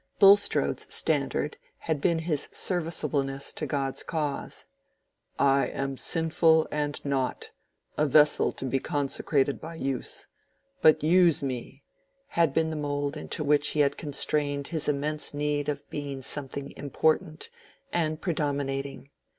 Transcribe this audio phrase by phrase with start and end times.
[0.17, 4.65] Bulstrode's standard had been his serviceableness to God's cause:
[5.37, 12.75] "I am sinful and nought—a vessel to be consecrated by use—but use me!"—had been the
[12.75, 17.51] mould into which he had constrained his immense need of being something important
[17.93, 19.11] and predominating.